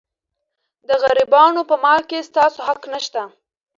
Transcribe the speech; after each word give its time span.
د 0.87 0.89
غریبانو 1.03 1.61
په 1.69 1.75
مال 1.83 2.01
کې 2.09 2.27
ستاسو 2.29 2.59
حق 2.67 2.81
نشته. 2.93 3.21